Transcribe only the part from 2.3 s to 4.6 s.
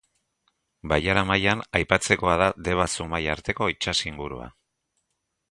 da Deba-Zumaia arteko itsas ingurua.